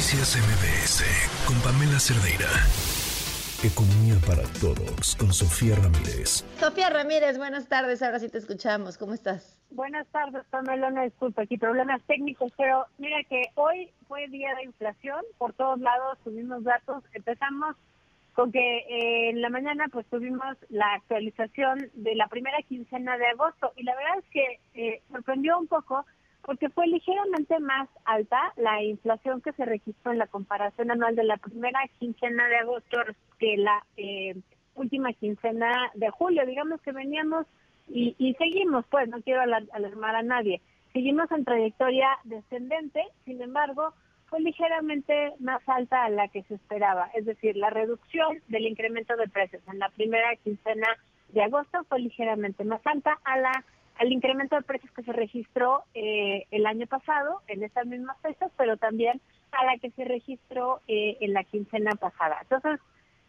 [0.00, 1.04] Noticias MBS
[1.46, 2.48] con Pamela Cerdeira.
[3.62, 6.42] Economía para todos con Sofía Ramírez.
[6.58, 8.02] Sofía Ramírez, buenas tardes.
[8.02, 8.96] Ahora sí te escuchamos.
[8.96, 9.58] ¿Cómo estás?
[9.68, 10.88] Buenas tardes, Pamela.
[10.88, 15.20] Una disculpa, aquí problemas técnicos, pero mira que hoy fue día de inflación.
[15.36, 17.04] Por todos lados tuvimos datos.
[17.12, 17.76] Empezamos
[18.32, 23.26] con que eh, en la mañana pues tuvimos la actualización de la primera quincena de
[23.26, 26.06] agosto y la verdad es que eh, sorprendió un poco
[26.42, 31.24] porque fue ligeramente más alta la inflación que se registró en la comparación anual de
[31.24, 32.98] la primera quincena de agosto
[33.38, 34.36] que la eh,
[34.74, 36.46] última quincena de julio.
[36.46, 37.46] Digamos que veníamos
[37.88, 40.60] y, y seguimos, pues, no quiero alarmar a nadie,
[40.92, 43.94] seguimos en trayectoria descendente, sin embargo,
[44.26, 49.16] fue ligeramente más alta a la que se esperaba, es decir, la reducción del incremento
[49.16, 50.86] de precios en la primera quincena
[51.30, 53.64] de agosto fue ligeramente más alta a la
[54.00, 58.50] al incremento de precios que se registró eh, el año pasado en estas mismas fechas,
[58.56, 59.20] pero también
[59.52, 62.38] a la que se registró eh, en la quincena pasada.
[62.40, 62.80] Entonces,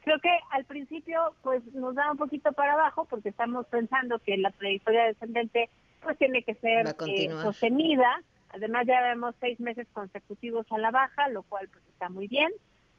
[0.02, 4.38] creo que al principio pues nos da un poquito para abajo porque estamos pensando que
[4.38, 5.70] la trayectoria descendente
[6.02, 8.22] pues tiene que ser eh, sostenida.
[8.54, 12.50] Además ya vemos seis meses consecutivos a la baja, lo cual pues está muy bien.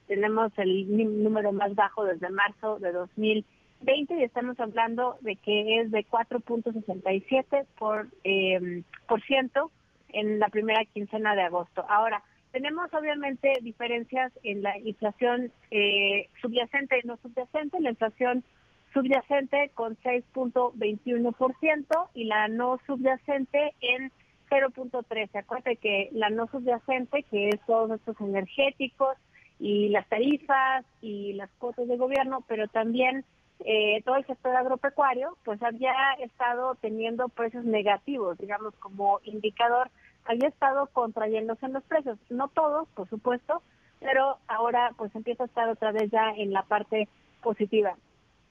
[0.09, 3.47] Tenemos el número más bajo desde marzo de 2000
[3.83, 9.71] 20 y estamos hablando de que es de 4.67 por eh, por ciento
[10.09, 11.85] en la primera quincena de agosto.
[11.89, 17.81] Ahora, tenemos obviamente diferencias en la inflación eh, subyacente y no subyacente.
[17.81, 18.45] La inflación
[18.93, 24.13] subyacente con 6.21% y la no subyacente en
[24.51, 25.31] 0.13.
[25.35, 29.17] Acuérdate que la no subyacente, que es todos estos energéticos
[29.59, 33.25] y las tarifas y las cuotas de gobierno, pero también
[33.65, 39.91] eh, todo el sector agropecuario pues había estado teniendo precios negativos, digamos, como indicador,
[40.25, 42.19] había estado contrayéndose en los precios.
[42.31, 43.63] No todos, por supuesto,
[44.01, 47.09] pero ahora pues empieza a estar otra vez ya en la parte
[47.43, 47.97] positiva.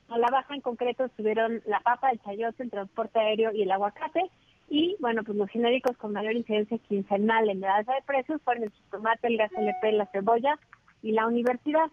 [0.09, 3.71] A la baja en concreto estuvieron la papa, el chayote, el transporte aéreo y el
[3.71, 4.29] aguacate.
[4.69, 8.63] Y bueno, pues los genéricos con mayor incidencia quincenal en la alza de precios fueron
[8.63, 10.59] el tomate, el gas LP, la cebolla
[11.01, 11.89] y la universidad.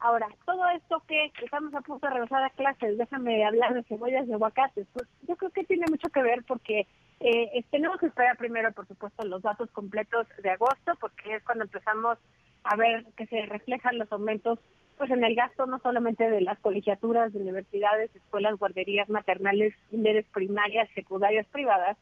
[0.00, 4.28] Ahora, todo esto que estamos a punto de regresar a clases, déjame hablar de cebollas
[4.28, 6.86] y aguacates, pues yo creo que tiene mucho que ver porque
[7.20, 11.64] eh, tenemos que esperar primero, por supuesto, los datos completos de agosto, porque es cuando
[11.64, 12.16] empezamos
[12.62, 14.60] a ver que se reflejan los aumentos
[14.98, 20.26] pues en el gasto no solamente de las colegiaturas de universidades, escuelas, guarderías maternales, líderes
[20.26, 21.96] primarias, secundarias privadas,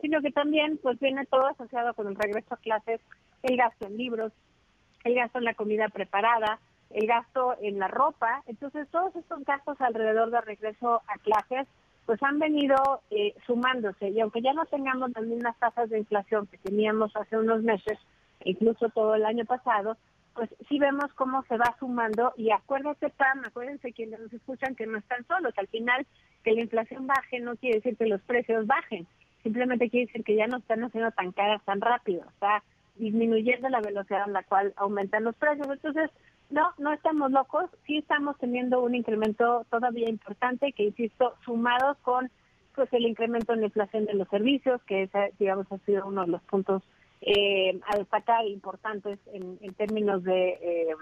[0.00, 3.00] sino que también pues viene todo asociado con el regreso a clases,
[3.44, 4.32] el gasto en libros,
[5.04, 6.58] el gasto en la comida preparada,
[6.90, 8.42] el gasto en la ropa.
[8.46, 11.66] Entonces, todos estos gastos alrededor del regreso a clases,
[12.06, 12.76] pues han venido
[13.10, 14.08] eh, sumándose.
[14.08, 17.98] Y aunque ya no tengamos las mismas tasas de inflación que teníamos hace unos meses,
[18.44, 19.96] incluso todo el año pasado,
[20.34, 22.32] pues sí vemos cómo se va sumando.
[22.36, 25.52] Y acuérdense, Pam, acuérdense quienes nos escuchan que no están solos.
[25.56, 26.06] Al final,
[26.42, 29.06] que la inflación baje no quiere decir que los precios bajen.
[29.42, 32.24] Simplemente quiere decir que ya no están haciendo tan caras tan rápido.
[32.28, 32.62] Está
[32.96, 35.68] disminuyendo la velocidad en la cual aumentan los precios.
[35.68, 36.10] Entonces,
[36.50, 42.30] no, no estamos locos, sí estamos teniendo un incremento todavía importante que, insisto, sumados con
[42.74, 45.08] pues el incremento en la inflación de los servicios, que
[45.38, 46.82] digamos ha sido uno de los puntos
[47.20, 50.94] eh, a destacar importantes en, términos de eh,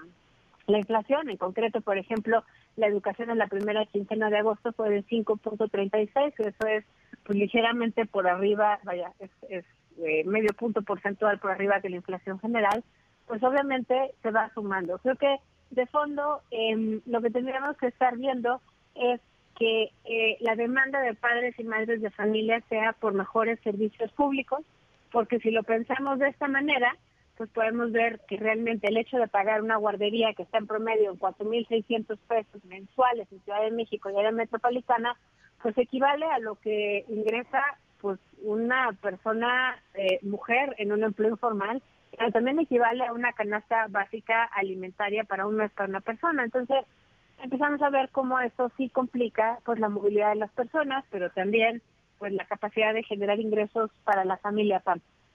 [0.67, 1.29] la inflación.
[1.29, 2.43] En concreto, por ejemplo,
[2.75, 6.85] la educación en la primera quincena de agosto fue de 5.36, eso es
[7.23, 9.65] pues, ligeramente por arriba, vaya, es, es
[10.03, 12.83] eh, medio punto porcentual por arriba de la inflación general
[13.29, 14.97] pues obviamente se va sumando.
[14.97, 15.37] Creo que
[15.69, 18.59] de fondo em, lo que tendríamos que estar viendo
[18.95, 19.21] es
[19.55, 24.61] que eh, la demanda de padres y madres de familia sea por mejores servicios públicos,
[25.11, 26.97] porque si lo pensamos de esta manera,
[27.37, 31.11] pues podemos ver que realmente el hecho de pagar una guardería que está en promedio
[31.11, 35.15] en 4.600 pesos mensuales en Ciudad de México y área metropolitana,
[35.61, 37.61] pues equivale a lo que ingresa
[38.01, 41.83] pues una persona eh, mujer en un empleo informal
[42.19, 46.43] pero también equivale a una canasta básica alimentaria para un mes para una persona.
[46.43, 46.83] Entonces,
[47.41, 51.81] empezamos a ver cómo eso sí complica pues la movilidad de las personas, pero también
[52.17, 54.83] pues la capacidad de generar ingresos para la familia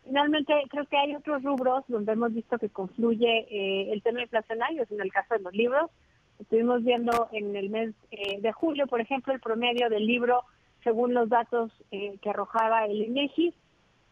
[0.04, 4.84] Finalmente, creo que hay otros rubros donde hemos visto que confluye eh, el tema inflacionario,
[4.90, 5.90] en el caso de los libros.
[6.38, 10.42] Estuvimos viendo en el mes eh, de julio, por ejemplo, el promedio del libro,
[10.82, 13.54] según los datos eh, que arrojaba el INEGI,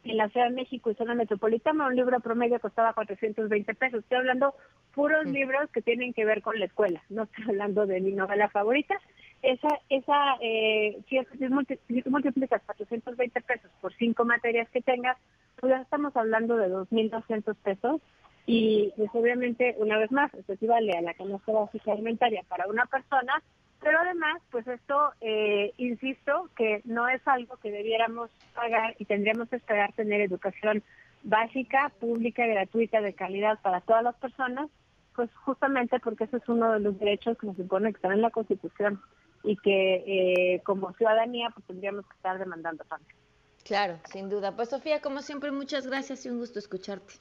[0.04, 4.00] en la Ciudad de México y zona metropolitana, un libro promedio costaba 420 pesos.
[4.00, 4.54] Estoy hablando
[4.94, 5.32] puros mm.
[5.32, 8.94] libros que tienen que ver con la escuela, no estoy hablando de mi novela favorita.
[9.42, 15.16] Esa, esa eh, si, si multiplicas 420 pesos por cinco materias que tengas,
[15.60, 18.00] pues ya estamos hablando de 2.200 pesos.
[18.46, 22.86] y pues obviamente una vez más esto equivale a la canasta básica alimentaria para una
[22.86, 23.42] persona,
[23.82, 29.48] pero además pues esto, eh, insisto, que no es algo que debiéramos pagar y tendríamos
[29.48, 30.82] que esperar tener educación
[31.24, 34.68] básica, pública, gratuita, de calidad para todas las personas,
[35.14, 38.22] pues justamente porque ese es uno de los derechos que nos supone que están en
[38.22, 39.00] la Constitución
[39.44, 43.16] y que eh, como ciudadanía pues tendríamos que estar demandando también.
[43.64, 44.56] Claro, sin duda.
[44.56, 47.14] Pues Sofía, como siempre, muchas gracias y un gusto escucharte.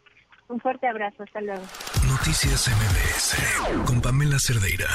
[0.48, 1.62] Un fuerte abrazo, hasta luego.
[2.08, 4.88] Noticias MBS con Pamela Cerdeira.